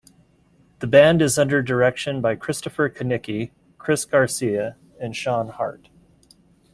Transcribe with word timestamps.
The 0.79 0.87
band 0.87 1.21
is 1.21 1.37
under 1.37 1.61
direction 1.61 2.21
by 2.21 2.33
Christopher 2.35 2.89
Kanicki, 2.89 3.51
Cris 3.77 4.03
Garcia, 4.03 4.75
and 4.99 5.15
Shawn 5.15 5.49
Hart. 5.49 5.89